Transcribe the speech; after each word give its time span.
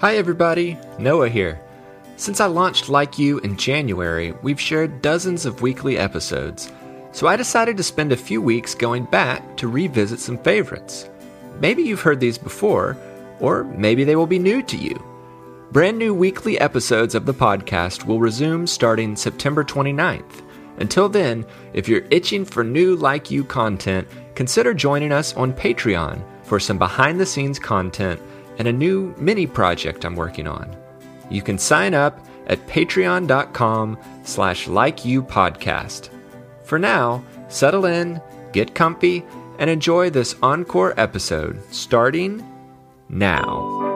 Hi, 0.00 0.14
everybody. 0.14 0.78
Noah 1.00 1.28
here. 1.28 1.60
Since 2.14 2.40
I 2.40 2.46
launched 2.46 2.88
Like 2.88 3.18
You 3.18 3.38
in 3.40 3.56
January, 3.56 4.30
we've 4.42 4.60
shared 4.60 5.02
dozens 5.02 5.44
of 5.44 5.60
weekly 5.60 5.98
episodes, 5.98 6.70
so 7.10 7.26
I 7.26 7.34
decided 7.34 7.76
to 7.76 7.82
spend 7.82 8.12
a 8.12 8.16
few 8.16 8.40
weeks 8.40 8.76
going 8.76 9.06
back 9.06 9.56
to 9.56 9.66
revisit 9.66 10.20
some 10.20 10.38
favorites. 10.38 11.10
Maybe 11.58 11.82
you've 11.82 12.02
heard 12.02 12.20
these 12.20 12.38
before, 12.38 12.96
or 13.40 13.64
maybe 13.64 14.04
they 14.04 14.14
will 14.14 14.28
be 14.28 14.38
new 14.38 14.62
to 14.62 14.76
you. 14.76 15.04
Brand 15.72 15.98
new 15.98 16.14
weekly 16.14 16.60
episodes 16.60 17.16
of 17.16 17.26
the 17.26 17.34
podcast 17.34 18.04
will 18.04 18.20
resume 18.20 18.68
starting 18.68 19.16
September 19.16 19.64
29th. 19.64 20.44
Until 20.78 21.08
then, 21.08 21.44
if 21.72 21.88
you're 21.88 22.06
itching 22.12 22.44
for 22.44 22.62
new 22.62 22.94
Like 22.94 23.32
You 23.32 23.42
content, 23.42 24.06
consider 24.36 24.74
joining 24.74 25.10
us 25.10 25.34
on 25.34 25.52
Patreon 25.52 26.22
for 26.44 26.60
some 26.60 26.78
behind 26.78 27.18
the 27.18 27.26
scenes 27.26 27.58
content 27.58 28.20
and 28.58 28.68
a 28.68 28.72
new 28.72 29.14
mini 29.18 29.46
project 29.46 30.04
I'm 30.04 30.16
working 30.16 30.46
on. 30.46 30.76
You 31.30 31.42
can 31.42 31.58
sign 31.58 31.94
up 31.94 32.26
at 32.46 32.66
patreon.com 32.66 33.98
slash 34.24 34.66
likeyoupodcast. 34.66 36.10
For 36.64 36.78
now, 36.78 37.24
settle 37.48 37.86
in, 37.86 38.20
get 38.52 38.74
comfy, 38.74 39.24
and 39.58 39.70
enjoy 39.70 40.10
this 40.10 40.36
encore 40.42 40.98
episode 40.98 41.62
starting 41.72 42.44
now. 43.08 43.86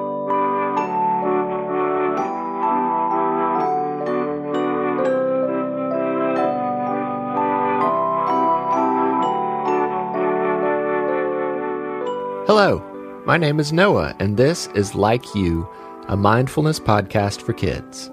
Hello, 12.47 12.92
my 13.25 13.37
name 13.37 13.61
is 13.61 13.73
Noah, 13.73 14.17
and 14.19 14.37
this 14.37 14.67
is 14.75 14.97
Like 14.97 15.35
You, 15.35 15.69
a 16.09 16.17
mindfulness 16.17 16.81
podcast 16.81 17.41
for 17.41 17.53
kids. 17.53 18.11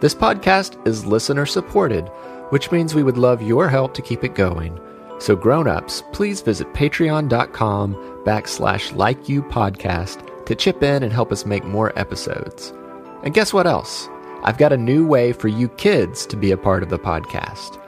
This 0.00 0.14
podcast 0.14 0.86
is 0.86 1.06
listener 1.06 1.46
supported, 1.46 2.08
which 2.50 2.70
means 2.70 2.94
we 2.94 3.02
would 3.02 3.16
love 3.16 3.40
your 3.40 3.66
help 3.68 3.94
to 3.94 4.02
keep 4.02 4.24
it 4.24 4.34
going. 4.34 4.78
So, 5.18 5.34
grown 5.36 5.68
ups, 5.68 6.02
please 6.12 6.42
visit 6.42 6.70
patreon.com 6.74 7.94
backslash 8.26 8.94
like 8.94 9.26
you 9.26 9.42
podcast 9.42 10.44
to 10.44 10.54
chip 10.54 10.82
in 10.82 11.02
and 11.02 11.12
help 11.12 11.32
us 11.32 11.46
make 11.46 11.64
more 11.64 11.98
episodes. 11.98 12.74
And 13.22 13.32
guess 13.32 13.54
what 13.54 13.66
else? 13.66 14.08
I've 14.42 14.58
got 14.58 14.72
a 14.72 14.76
new 14.76 15.06
way 15.06 15.32
for 15.32 15.48
you 15.48 15.68
kids 15.70 16.26
to 16.26 16.36
be 16.36 16.50
a 16.50 16.58
part 16.58 16.82
of 16.82 16.90
the 16.90 16.98
podcast. 16.98 17.80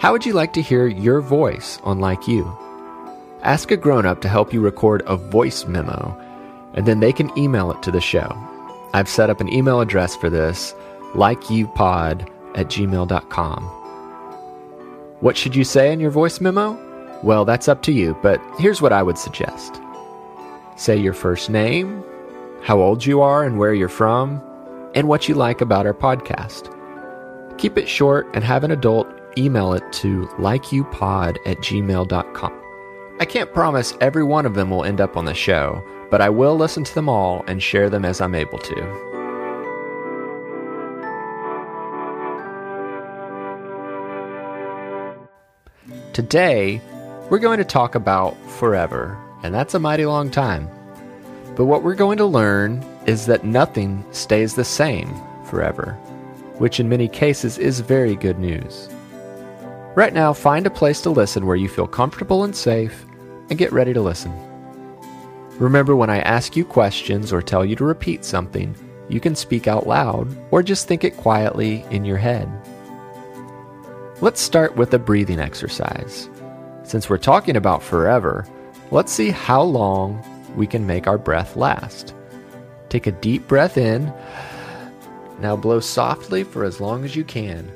How 0.00 0.12
would 0.12 0.26
you 0.26 0.34
like 0.34 0.52
to 0.54 0.62
hear 0.62 0.88
your 0.88 1.20
voice 1.22 1.78
on 1.84 2.00
Like 2.00 2.28
You? 2.28 2.44
Ask 3.42 3.72
a 3.72 3.76
grown 3.76 4.06
up 4.06 4.20
to 4.20 4.28
help 4.28 4.52
you 4.52 4.60
record 4.60 5.02
a 5.06 5.16
voice 5.16 5.66
memo, 5.66 6.16
and 6.74 6.86
then 6.86 7.00
they 7.00 7.12
can 7.12 7.36
email 7.36 7.72
it 7.72 7.82
to 7.82 7.90
the 7.90 8.00
show. 8.00 8.36
I've 8.94 9.08
set 9.08 9.30
up 9.30 9.40
an 9.40 9.52
email 9.52 9.80
address 9.80 10.14
for 10.14 10.30
this, 10.30 10.74
likeyoupod 11.14 12.28
at 12.54 12.68
gmail.com. 12.68 13.62
What 15.20 15.36
should 15.36 15.56
you 15.56 15.64
say 15.64 15.92
in 15.92 15.98
your 15.98 16.10
voice 16.10 16.40
memo? 16.40 16.78
Well, 17.24 17.44
that's 17.44 17.68
up 17.68 17.82
to 17.82 17.92
you, 17.92 18.16
but 18.22 18.40
here's 18.58 18.80
what 18.80 18.92
I 18.92 19.02
would 19.02 19.18
suggest 19.18 19.80
say 20.76 20.96
your 20.96 21.12
first 21.12 21.50
name, 21.50 22.02
how 22.62 22.80
old 22.80 23.04
you 23.04 23.20
are 23.20 23.44
and 23.44 23.58
where 23.58 23.74
you're 23.74 23.88
from, 23.88 24.42
and 24.94 25.06
what 25.08 25.28
you 25.28 25.34
like 25.34 25.60
about 25.60 25.86
our 25.86 25.94
podcast. 25.94 26.68
Keep 27.58 27.76
it 27.76 27.88
short 27.88 28.26
and 28.34 28.42
have 28.42 28.64
an 28.64 28.70
adult 28.70 29.06
email 29.36 29.72
it 29.74 29.84
to 29.92 30.26
likeyoupod 30.38 31.36
at 31.46 31.58
gmail.com. 31.58 32.61
I 33.18 33.24
can't 33.24 33.52
promise 33.52 33.94
every 34.00 34.24
one 34.24 34.46
of 34.46 34.54
them 34.54 34.70
will 34.70 34.84
end 34.84 35.00
up 35.00 35.16
on 35.16 35.26
the 35.26 35.34
show, 35.34 35.84
but 36.10 36.20
I 36.20 36.28
will 36.28 36.56
listen 36.56 36.82
to 36.84 36.94
them 36.94 37.08
all 37.08 37.44
and 37.46 37.62
share 37.62 37.88
them 37.88 38.04
as 38.04 38.20
I'm 38.20 38.34
able 38.34 38.58
to. 38.58 39.12
Today, 46.12 46.80
we're 47.30 47.38
going 47.38 47.58
to 47.58 47.64
talk 47.64 47.94
about 47.94 48.36
forever, 48.50 49.18
and 49.42 49.54
that's 49.54 49.74
a 49.74 49.78
mighty 49.78 50.04
long 50.04 50.30
time. 50.30 50.68
But 51.54 51.66
what 51.66 51.82
we're 51.82 51.94
going 51.94 52.18
to 52.18 52.26
learn 52.26 52.84
is 53.06 53.26
that 53.26 53.44
nothing 53.44 54.04
stays 54.10 54.54
the 54.54 54.64
same 54.64 55.14
forever, 55.46 55.92
which 56.58 56.80
in 56.80 56.88
many 56.88 57.08
cases 57.08 57.58
is 57.58 57.80
very 57.80 58.16
good 58.16 58.38
news. 58.38 58.88
Right 59.94 60.14
now, 60.14 60.32
find 60.32 60.66
a 60.66 60.70
place 60.70 61.02
to 61.02 61.10
listen 61.10 61.44
where 61.44 61.56
you 61.56 61.68
feel 61.68 61.86
comfortable 61.86 62.44
and 62.44 62.56
safe, 62.56 63.04
and 63.50 63.58
get 63.58 63.72
ready 63.72 63.92
to 63.92 64.00
listen. 64.00 64.32
Remember, 65.58 65.94
when 65.94 66.08
I 66.08 66.20
ask 66.20 66.56
you 66.56 66.64
questions 66.64 67.30
or 67.30 67.42
tell 67.42 67.62
you 67.62 67.76
to 67.76 67.84
repeat 67.84 68.24
something, 68.24 68.74
you 69.10 69.20
can 69.20 69.36
speak 69.36 69.68
out 69.68 69.86
loud 69.86 70.34
or 70.50 70.62
just 70.62 70.88
think 70.88 71.04
it 71.04 71.18
quietly 71.18 71.84
in 71.90 72.06
your 72.06 72.16
head. 72.16 72.48
Let's 74.22 74.40
start 74.40 74.76
with 74.76 74.94
a 74.94 74.98
breathing 74.98 75.40
exercise. 75.40 76.30
Since 76.84 77.10
we're 77.10 77.18
talking 77.18 77.56
about 77.56 77.82
forever, 77.82 78.46
let's 78.90 79.12
see 79.12 79.30
how 79.30 79.60
long 79.60 80.24
we 80.56 80.66
can 80.66 80.86
make 80.86 81.06
our 81.06 81.18
breath 81.18 81.54
last. 81.54 82.14
Take 82.88 83.06
a 83.06 83.12
deep 83.12 83.46
breath 83.46 83.76
in. 83.76 84.10
Now 85.40 85.54
blow 85.54 85.80
softly 85.80 86.44
for 86.44 86.64
as 86.64 86.80
long 86.80 87.04
as 87.04 87.14
you 87.14 87.24
can. 87.24 87.70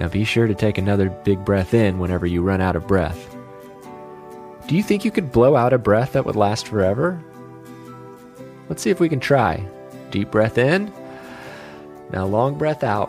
Now 0.00 0.08
be 0.08 0.24
sure 0.24 0.46
to 0.46 0.54
take 0.54 0.78
another 0.78 1.10
big 1.10 1.44
breath 1.44 1.74
in 1.74 1.98
whenever 1.98 2.26
you 2.26 2.40
run 2.40 2.62
out 2.62 2.74
of 2.74 2.86
breath. 2.86 3.36
Do 4.66 4.74
you 4.74 4.82
think 4.82 5.04
you 5.04 5.10
could 5.10 5.30
blow 5.30 5.56
out 5.56 5.74
a 5.74 5.78
breath 5.78 6.14
that 6.14 6.24
would 6.24 6.36
last 6.36 6.66
forever? 6.66 7.22
Let's 8.70 8.82
see 8.82 8.88
if 8.88 8.98
we 8.98 9.10
can 9.10 9.20
try. 9.20 9.62
Deep 10.10 10.30
breath 10.30 10.56
in. 10.56 10.90
Now 12.10 12.24
long 12.24 12.56
breath 12.56 12.82
out. 12.82 13.08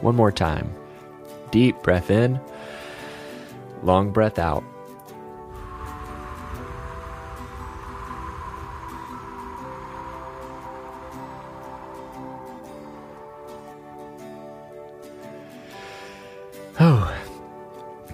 One 0.00 0.16
more 0.16 0.32
time. 0.32 0.74
Deep 1.52 1.80
breath 1.82 2.10
in. 2.10 2.40
Long 3.84 4.10
breath 4.10 4.40
out. 4.40 4.64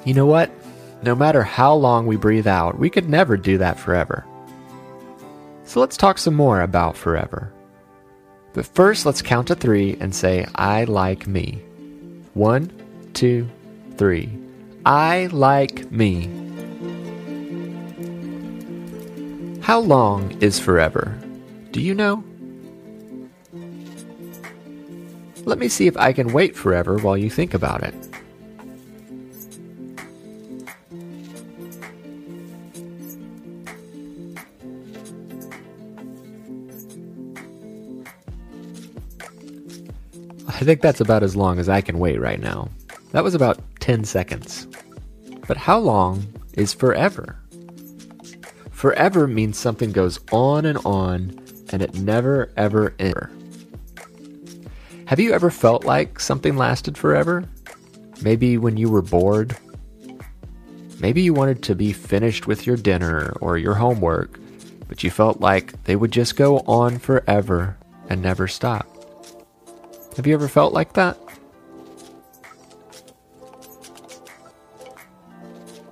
You 0.08 0.14
know 0.14 0.24
what? 0.24 0.50
No 1.02 1.14
matter 1.14 1.42
how 1.42 1.74
long 1.74 2.06
we 2.06 2.16
breathe 2.16 2.46
out, 2.46 2.78
we 2.78 2.88
could 2.88 3.10
never 3.10 3.36
do 3.36 3.58
that 3.58 3.78
forever. 3.78 4.24
So 5.64 5.80
let's 5.80 5.98
talk 5.98 6.16
some 6.16 6.32
more 6.32 6.62
about 6.62 6.96
forever. 6.96 7.52
But 8.54 8.64
first, 8.64 9.04
let's 9.04 9.20
count 9.20 9.48
to 9.48 9.54
three 9.54 9.98
and 10.00 10.14
say, 10.14 10.46
I 10.54 10.84
like 10.84 11.26
me. 11.26 11.62
One, 12.32 12.72
two, 13.12 13.50
three. 13.98 14.30
I 14.86 15.26
like 15.26 15.92
me. 15.92 16.30
How 19.60 19.78
long 19.78 20.34
is 20.40 20.58
forever? 20.58 21.18
Do 21.70 21.82
you 21.82 21.92
know? 21.92 22.24
Let 25.44 25.58
me 25.58 25.68
see 25.68 25.86
if 25.86 25.98
I 25.98 26.14
can 26.14 26.32
wait 26.32 26.56
forever 26.56 26.96
while 26.96 27.18
you 27.18 27.28
think 27.28 27.52
about 27.52 27.82
it. 27.82 28.07
I 40.58 40.62
think 40.62 40.80
that's 40.80 41.00
about 41.00 41.22
as 41.22 41.36
long 41.36 41.60
as 41.60 41.68
I 41.68 41.80
can 41.80 42.00
wait 42.00 42.20
right 42.20 42.40
now. 42.40 42.68
That 43.12 43.22
was 43.22 43.36
about 43.36 43.60
10 43.78 44.02
seconds. 44.02 44.66
But 45.46 45.56
how 45.56 45.78
long 45.78 46.26
is 46.54 46.74
forever? 46.74 47.38
Forever 48.72 49.28
means 49.28 49.56
something 49.56 49.92
goes 49.92 50.18
on 50.32 50.66
and 50.66 50.78
on 50.84 51.38
and 51.70 51.80
it 51.80 51.94
never 51.94 52.50
ever 52.56 52.92
ends. 52.98 53.66
Have 55.06 55.20
you 55.20 55.32
ever 55.32 55.48
felt 55.48 55.84
like 55.84 56.18
something 56.18 56.56
lasted 56.56 56.98
forever? 56.98 57.44
Maybe 58.20 58.58
when 58.58 58.76
you 58.76 58.90
were 58.90 59.00
bored? 59.00 59.56
Maybe 60.98 61.22
you 61.22 61.34
wanted 61.34 61.62
to 61.62 61.76
be 61.76 61.92
finished 61.92 62.48
with 62.48 62.66
your 62.66 62.76
dinner 62.76 63.32
or 63.40 63.58
your 63.58 63.74
homework, 63.74 64.40
but 64.88 65.04
you 65.04 65.10
felt 65.12 65.40
like 65.40 65.84
they 65.84 65.94
would 65.94 66.10
just 66.10 66.34
go 66.34 66.58
on 66.66 66.98
forever 66.98 67.76
and 68.08 68.20
never 68.20 68.48
stop. 68.48 68.97
Have 70.18 70.26
you 70.26 70.34
ever 70.34 70.48
felt 70.48 70.72
like 70.72 70.94
that? 70.94 71.16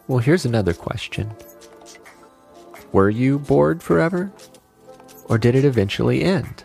Well, 0.08 0.19
here's 0.19 0.44
another 0.44 0.75
question 0.75 1.32
Were 2.90 3.08
you 3.08 3.38
bored 3.38 3.84
forever? 3.84 4.32
Or 5.26 5.38
did 5.38 5.55
it 5.55 5.64
eventually 5.64 6.25
end? 6.25 6.64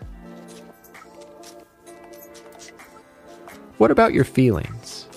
What 3.77 3.91
about 3.91 4.15
your 4.15 4.25
feelings? 4.25 5.07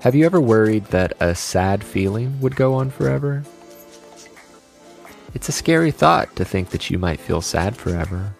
Have 0.00 0.14
you 0.14 0.26
ever 0.26 0.38
worried 0.38 0.84
that 0.86 1.14
a 1.18 1.34
sad 1.34 1.82
feeling 1.82 2.42
would 2.42 2.56
go 2.56 2.74
on 2.74 2.90
forever? 2.90 3.42
It's 5.32 5.48
a 5.48 5.52
scary 5.52 5.92
thought 5.92 6.36
to 6.36 6.44
think 6.44 6.70
that 6.70 6.90
you 6.90 6.98
might 6.98 7.20
feel 7.20 7.40
sad 7.40 7.74
forever. 7.74 8.34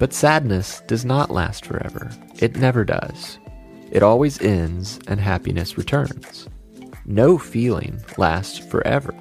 But 0.00 0.12
sadness 0.14 0.80
does 0.88 1.04
not 1.04 1.30
last 1.30 1.64
forever. 1.64 2.10
It 2.40 2.56
never 2.56 2.84
does. 2.84 3.38
It 3.92 4.02
always 4.02 4.40
ends 4.40 4.98
and 5.06 5.20
happiness 5.20 5.76
returns. 5.76 6.48
No 7.04 7.38
feeling 7.38 8.00
lasts 8.16 8.58
forever. 8.58 9.14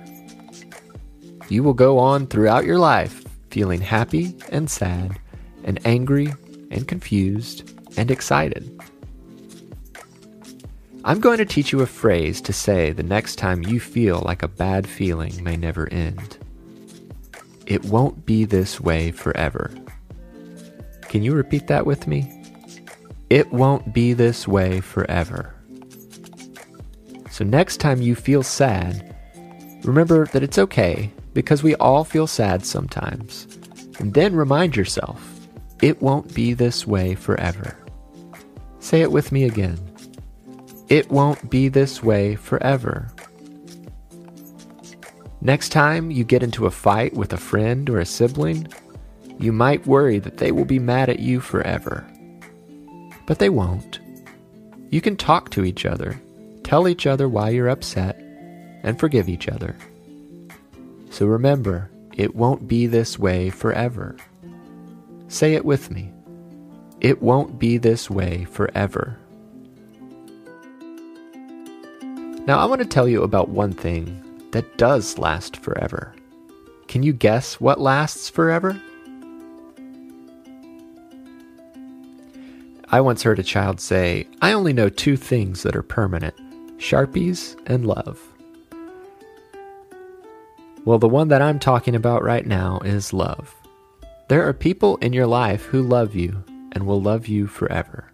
You 1.50 1.64
will 1.64 1.74
go 1.74 2.00
on 2.00 2.28
throughout 2.28 2.66
your 2.66 2.80
life 2.80 3.24
feeling 3.50 3.82
happy 3.82 4.36
and 4.52 4.70
sad, 4.70 5.20
and 5.64 5.80
angry 5.86 6.34
and 6.72 6.88
confused 6.88 7.78
and 7.98 8.10
excited. 8.10 8.80
I'm 11.04 11.20
going 11.20 11.40
to 11.40 11.46
teach 11.46 11.72
you 11.72 11.82
a 11.82 11.88
phrase 11.88 12.40
to 12.42 12.54
say 12.54 12.92
the 12.92 13.04
next 13.04 13.38
time 13.38 13.64
you 13.64 13.80
feel 13.80 14.22
like 14.26 14.44
a 14.44 14.48
bad 14.48 14.88
feeling 14.88 15.44
may 15.44 15.58
never 15.58 15.92
end. 15.92 16.38
It 17.66 17.86
won't 17.86 18.26
be 18.26 18.46
this 18.46 18.80
way 18.80 19.12
forever. 19.12 19.72
Can 21.10 21.24
you 21.24 21.34
repeat 21.34 21.66
that 21.68 21.88
with 21.88 22.08
me? 22.08 22.32
It 23.32 23.52
won't 23.52 23.94
be 23.94 24.14
this 24.14 24.48
way 24.48 24.80
forever. 24.80 25.56
So, 27.32 27.44
next 27.44 27.78
time 27.78 28.02
you 28.02 28.16
feel 28.16 28.44
sad, 28.44 29.16
remember 29.84 30.28
that 30.28 30.44
it's 30.44 30.60
okay 30.60 31.12
because 31.34 31.64
we 31.64 31.76
all 31.76 32.04
feel 32.04 32.28
sad 32.28 32.64
sometimes. 32.64 33.48
And 33.98 34.14
then 34.14 34.36
remind 34.36 34.76
yourself, 34.76 35.20
it 35.82 36.00
won't 36.00 36.34
be 36.34 36.54
this 36.54 36.86
way 36.86 37.16
forever. 37.16 37.76
Say 38.80 39.02
it 39.02 39.12
with 39.12 39.32
me 39.32 39.46
again. 39.46 39.80
It 40.90 41.10
won't 41.10 41.50
be 41.50 41.70
this 41.70 42.04
way 42.04 42.36
forever. 42.36 43.12
Next 45.42 45.70
time 45.70 46.12
you 46.12 46.24
get 46.24 46.44
into 46.44 46.66
a 46.66 46.72
fight 46.72 47.14
with 47.14 47.34
a 47.34 47.38
friend 47.38 47.90
or 47.90 48.00
a 48.00 48.06
sibling, 48.06 48.68
you 49.40 49.54
might 49.54 49.88
worry 49.88 50.20
that 50.20 50.38
they 50.38 50.52
will 50.52 50.66
be 50.66 50.80
mad 50.80 51.10
at 51.10 51.20
you 51.20 51.40
forever. 51.40 52.06
But 53.26 53.40
they 53.40 53.50
won't. 53.50 54.00
You 54.90 55.00
can 55.00 55.16
talk 55.16 55.50
to 55.52 55.64
each 55.64 55.86
other, 55.86 56.20
tell 56.64 56.88
each 56.88 57.08
other 57.08 57.30
why 57.30 57.50
you're 57.50 57.70
upset, 57.70 58.18
and 58.84 59.00
forgive 59.00 59.30
each 59.30 59.48
other. 59.48 59.78
So 61.10 61.26
remember, 61.26 61.90
it 62.18 62.36
won't 62.36 62.68
be 62.68 62.86
this 62.86 63.18
way 63.18 63.50
forever. 63.50 64.18
Say 65.30 65.54
it 65.54 65.64
with 65.64 65.90
me. 65.90 66.12
It 67.00 67.22
won't 67.22 67.58
be 67.58 67.78
this 67.78 68.10
way 68.10 68.44
forever. 68.44 69.18
Now, 72.46 72.60
I 72.60 72.66
want 72.66 72.82
to 72.82 72.88
tell 72.88 73.08
you 73.08 73.24
about 73.24 73.50
one 73.50 73.74
thing 73.74 74.22
that 74.52 74.78
does 74.78 75.18
last 75.18 75.58
forever. 75.58 76.14
Can 76.88 77.04
you 77.04 77.14
guess 77.14 77.62
what 77.62 77.80
lasts 77.80 78.30
forever? 78.30 78.82
I 82.92 83.02
once 83.02 83.22
heard 83.22 83.38
a 83.38 83.44
child 83.44 83.80
say, 83.80 84.28
I 84.42 84.52
only 84.52 84.74
know 84.74 84.90
two 84.90 85.16
things 85.16 85.62
that 85.62 85.76
are 85.76 85.84
permanent 85.84 86.36
Sharpies 86.80 87.56
and 87.68 87.86
love. 87.86 88.20
Well, 90.86 90.98
the 90.98 91.08
one 91.08 91.28
that 91.28 91.42
I'm 91.42 91.60
talking 91.60 91.94
about 91.94 92.24
right 92.24 92.48
now 92.48 92.80
is 92.80 93.14
love. 93.14 93.54
There 94.28 94.48
are 94.48 94.54
people 94.54 94.96
in 94.98 95.14
your 95.14 95.28
life 95.28 95.66
who 95.66 95.84
love 95.84 96.16
you 96.16 96.44
and 96.72 96.88
will 96.88 97.02
love 97.02 97.28
you 97.28 97.46
forever. 97.46 98.12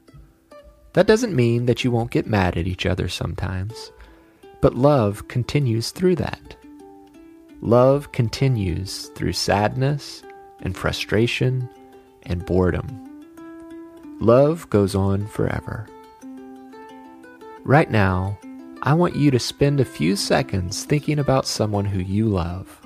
That 0.94 1.07
doesn't 1.07 1.36
mean 1.36 1.68
that 1.68 1.83
you 1.83 1.92
won't 1.92 2.12
get 2.12 2.28
mad 2.28 2.57
at 2.57 2.68
each 2.68 2.86
other 2.86 3.07
sometimes, 3.07 3.92
but 4.62 4.75
love 4.75 5.28
continues 5.30 5.92
through 5.92 6.16
that. 6.16 6.57
Love 7.62 8.12
continues 8.12 9.07
through 9.16 9.33
sadness 9.33 10.21
and 10.62 10.75
frustration 10.75 11.69
and 12.24 12.45
boredom. 12.45 13.15
Love 14.20 14.70
goes 14.70 14.96
on 14.96 15.28
forever. 15.28 15.88
Right 17.64 17.90
now, 17.90 18.38
I 18.82 18.94
want 18.94 19.16
you 19.16 19.32
to 19.32 19.40
spend 19.40 19.80
a 19.80 19.86
few 19.86 20.16
seconds 20.16 20.86
thinking 20.86 21.20
about 21.20 21.48
someone 21.48 21.86
who 21.86 22.00
you 22.00 22.28
love. 22.28 22.85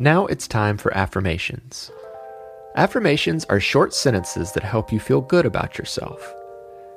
Now 0.00 0.24
it's 0.24 0.48
time 0.48 0.78
for 0.78 0.96
affirmations. 0.96 1.90
Affirmations 2.74 3.44
are 3.50 3.60
short 3.60 3.92
sentences 3.92 4.50
that 4.52 4.62
help 4.62 4.90
you 4.90 4.98
feel 4.98 5.20
good 5.20 5.44
about 5.44 5.76
yourself. 5.76 6.26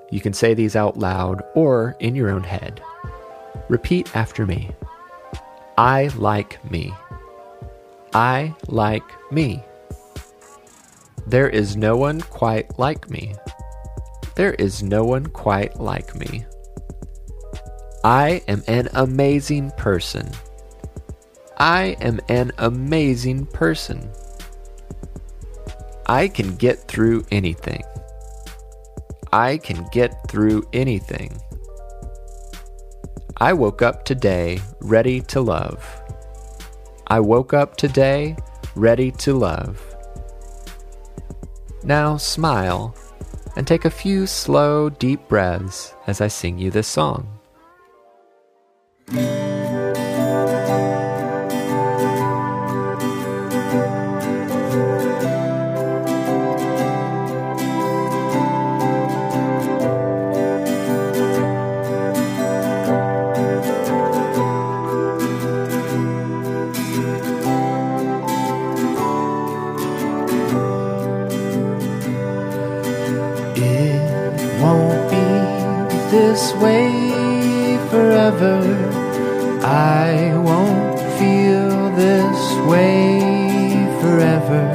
You 0.09 0.21
can 0.21 0.31
say 0.31 0.53
these 0.53 0.77
out 0.77 0.97
loud 0.97 1.41
or 1.53 1.97
in 1.99 2.15
your 2.15 2.29
own 2.29 2.45
head. 2.45 2.81
Repeat 3.67 4.15
after 4.15 4.45
me 4.45 4.71
I 5.77 6.11
like 6.15 6.63
me. 6.71 6.93
I 8.13 8.55
like 8.69 9.31
me. 9.33 9.61
There 11.27 11.49
is 11.49 11.75
no 11.75 11.97
one 11.97 12.21
quite 12.21 12.79
like 12.79 13.09
me. 13.09 13.35
There 14.35 14.53
is 14.53 14.81
no 14.81 15.03
one 15.03 15.25
quite 15.25 15.77
like 15.77 16.15
me. 16.15 16.45
I 18.05 18.41
am 18.47 18.63
an 18.69 18.87
amazing 18.93 19.71
person. 19.71 20.31
I 21.57 21.95
am 22.01 22.19
an 22.29 22.51
amazing 22.57 23.45
person. 23.47 24.09
I 26.07 26.27
can 26.27 26.55
get 26.55 26.87
through 26.87 27.25
anything. 27.31 27.83
I 29.31 29.57
can 29.57 29.87
get 29.91 30.29
through 30.29 30.67
anything. 30.73 31.39
I 33.37 33.53
woke 33.53 33.81
up 33.81 34.05
today 34.05 34.59
ready 34.81 35.21
to 35.21 35.41
love. 35.41 35.83
I 37.07 37.19
woke 37.19 37.53
up 37.53 37.77
today 37.77 38.35
ready 38.75 39.11
to 39.11 39.33
love. 39.33 39.81
Now 41.83 42.17
smile 42.17 42.95
and 43.55 43.67
take 43.67 43.85
a 43.85 43.89
few 43.89 44.25
slow, 44.25 44.89
deep 44.89 45.27
breaths 45.27 45.93
as 46.07 46.21
I 46.21 46.27
sing 46.27 46.57
you 46.57 46.71
this 46.71 46.87
song. 46.87 47.27
Forever. 78.37 79.61
I 79.63 80.35
won't 80.37 80.99
feel 81.19 81.91
this 81.95 82.41
way 82.67 83.19
forever. 84.01 84.65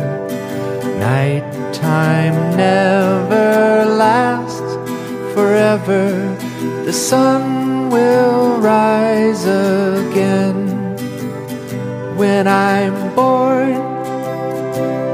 Nighttime 0.99 2.57
never 2.57 3.85
lasts 3.85 4.75
forever. 5.35 6.11
The 6.85 6.93
sun 6.93 7.91
will 7.91 8.59
rise 8.61 9.45
again. 9.45 10.97
When 12.17 12.49
I'm 12.49 13.15
born, 13.15 13.77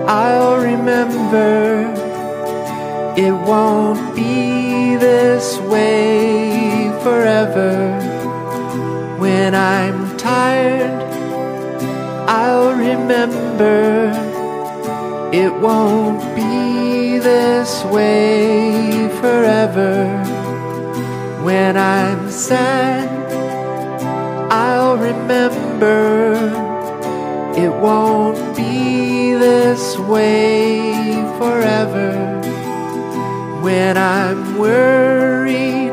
I'll 0.07 0.57
remember 0.59 1.93
it 3.17 3.33
won't 3.33 4.15
be 4.17 4.97
this 4.97 5.59
way 5.59 6.91
forever. 7.03 8.14
When 9.35 9.53
I'm 9.53 10.17
tired, 10.17 11.03
I'll 12.29 12.71
remember 12.71 14.13
it 15.33 15.53
won't 15.61 16.23
be 16.37 17.19
this 17.19 17.85
way 17.87 19.09
forever. 19.21 20.07
When 21.43 21.77
I'm 21.77 22.31
sad, 22.31 23.09
I'll 24.53 24.97
remember 24.97 26.37
it 27.57 27.73
won't 27.87 28.57
be 28.57 29.35
this 29.35 29.99
way 29.99 30.93
forever. 31.41 32.13
When 33.63 33.97
I'm 33.99 34.57
worried, 34.57 35.84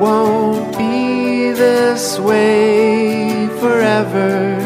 won't 0.00 0.78
be 0.78 1.52
this 1.52 2.18
way 2.18 3.48
forever. 3.60 4.56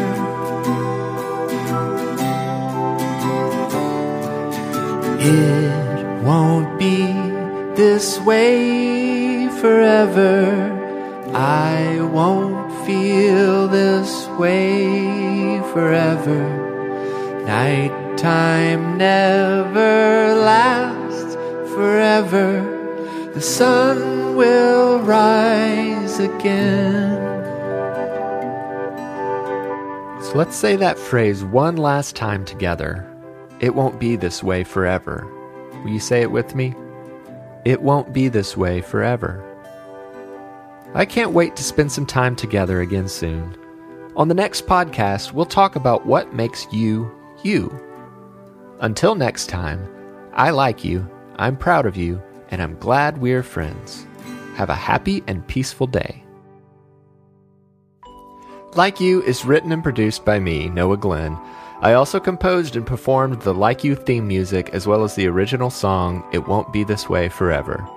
It 5.19 6.23
won't 6.23 6.79
be 6.79 7.11
this 7.75 8.17
way 8.21 9.49
forever. 9.59 10.71
I 11.33 11.99
won't 12.13 12.71
feel 12.85 13.67
this 13.67 14.27
way 14.39 15.59
forever. 15.73 16.43
Nighttime 17.45 18.97
never 18.97 20.33
lasts 20.35 21.35
forever. 21.75 22.74
The 23.35 23.41
sun 23.41 24.37
will 24.37 25.01
rise 25.01 26.21
again. 26.21 27.43
So 30.23 30.37
let's 30.37 30.55
say 30.55 30.77
that 30.77 30.97
phrase 30.97 31.43
one 31.43 31.75
last 31.75 32.15
time 32.15 32.45
together. 32.45 33.05
It 33.59 33.75
won't 33.75 33.99
be 33.99 34.15
this 34.15 34.41
way 34.41 34.63
forever. 34.63 35.27
Will 35.83 35.89
you 35.89 35.99
say 35.99 36.21
it 36.21 36.31
with 36.31 36.55
me? 36.55 36.75
It 37.65 37.81
won't 37.81 38.13
be 38.13 38.29
this 38.29 38.55
way 38.55 38.79
forever. 38.79 39.43
I 40.93 41.03
can't 41.03 41.33
wait 41.33 41.57
to 41.57 41.63
spend 41.63 41.91
some 41.91 42.05
time 42.05 42.37
together 42.37 42.79
again 42.79 43.09
soon. 43.09 43.57
On 44.15 44.29
the 44.29 44.33
next 44.33 44.65
podcast, 44.65 45.33
we'll 45.33 45.45
talk 45.45 45.75
about 45.75 46.05
what 46.05 46.33
makes 46.33 46.71
you, 46.71 47.11
you. 47.43 47.69
Until 48.79 49.13
next 49.13 49.47
time, 49.47 49.85
I 50.31 50.51
like 50.51 50.85
you, 50.85 51.05
I'm 51.35 51.57
proud 51.57 51.85
of 51.85 51.97
you, 51.97 52.21
and 52.49 52.61
I'm 52.61 52.77
glad 52.79 53.19
we're 53.19 53.43
friends. 53.43 54.05
Have 54.55 54.69
a 54.69 54.75
happy 54.75 55.23
and 55.27 55.45
peaceful 55.47 55.87
day. 55.87 56.23
Like 58.75 58.99
You 58.99 59.21
is 59.23 59.45
written 59.45 59.71
and 59.71 59.83
produced 59.83 60.25
by 60.25 60.39
me, 60.39 60.69
Noah 60.69 60.97
Glenn. 60.97 61.37
I 61.81 61.93
also 61.93 62.19
composed 62.19 62.75
and 62.75 62.85
performed 62.85 63.41
the 63.41 63.53
Like 63.53 63.83
You 63.83 63.95
theme 63.95 64.27
music 64.27 64.69
as 64.73 64.87
well 64.87 65.03
as 65.03 65.15
the 65.15 65.27
original 65.27 65.69
song, 65.69 66.27
It 66.33 66.47
Won't 66.47 66.73
Be 66.73 66.83
This 66.83 67.07
Way 67.09 67.29
Forever. 67.29 67.87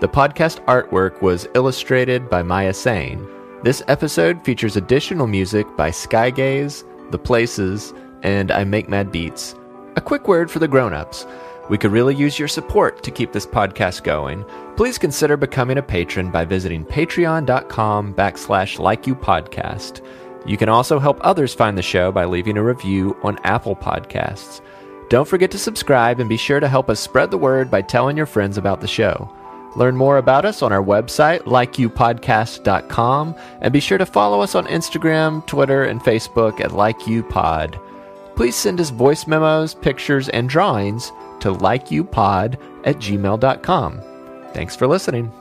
The 0.00 0.08
podcast 0.08 0.62
artwork 0.66 1.22
was 1.22 1.48
illustrated 1.54 2.28
by 2.28 2.42
Maya 2.42 2.74
Sane. 2.74 3.26
This 3.62 3.82
episode 3.88 4.44
features 4.44 4.76
additional 4.76 5.26
music 5.26 5.66
by 5.76 5.90
Skygaze, 5.90 6.84
The 7.10 7.18
Places, 7.18 7.94
and 8.22 8.50
I 8.50 8.64
Make 8.64 8.88
Mad 8.90 9.10
Beats. 9.10 9.54
A 9.96 10.00
quick 10.02 10.28
word 10.28 10.50
for 10.50 10.58
the 10.58 10.68
grown-ups. 10.68 11.26
We 11.68 11.78
could 11.78 11.90
really 11.90 12.14
use 12.14 12.38
your 12.38 12.48
support 12.48 13.02
to 13.02 13.10
keep 13.10 13.32
this 13.32 13.46
podcast 13.46 14.04
going. 14.04 14.44
Please 14.76 14.98
consider 14.98 15.36
becoming 15.36 15.78
a 15.78 15.82
patron 15.82 16.30
by 16.30 16.44
visiting 16.44 16.84
patreon.com 16.84 18.14
backslash 18.14 18.78
like 18.78 19.06
you 19.06 19.16
podcast. 19.16 20.04
You 20.46 20.56
can 20.56 20.68
also 20.68 21.00
help 21.00 21.18
others 21.22 21.54
find 21.54 21.76
the 21.76 21.82
show 21.82 22.12
by 22.12 22.24
leaving 22.24 22.56
a 22.56 22.62
review 22.62 23.16
on 23.24 23.38
Apple 23.42 23.74
Podcasts. 23.74 24.60
Don't 25.08 25.26
forget 25.26 25.50
to 25.52 25.58
subscribe 25.58 26.20
and 26.20 26.28
be 26.28 26.36
sure 26.36 26.60
to 26.60 26.68
help 26.68 26.88
us 26.88 27.00
spread 27.00 27.32
the 27.32 27.38
word 27.38 27.68
by 27.70 27.82
telling 27.82 28.16
your 28.16 28.26
friends 28.26 28.58
about 28.58 28.80
the 28.80 28.86
show. 28.86 29.28
Learn 29.74 29.96
more 29.96 30.18
about 30.18 30.44
us 30.44 30.62
on 30.62 30.72
our 30.72 30.82
website, 30.82 31.40
likeyoupodcast.com, 31.40 33.34
and 33.60 33.72
be 33.72 33.80
sure 33.80 33.98
to 33.98 34.06
follow 34.06 34.40
us 34.40 34.54
on 34.54 34.66
Instagram, 34.66 35.46
Twitter, 35.46 35.84
and 35.84 36.00
Facebook 36.00 36.60
at 36.60 36.70
LikeYouPod. 36.70 37.80
Please 38.36 38.56
send 38.56 38.80
us 38.80 38.90
voice 38.90 39.26
memos, 39.26 39.74
pictures, 39.74 40.28
and 40.28 40.48
drawings 40.48 41.12
to 41.40 41.52
likeyoupod 41.52 42.56
at 42.84 42.96
gmail.com. 42.96 44.00
Thanks 44.52 44.76
for 44.76 44.86
listening. 44.86 45.32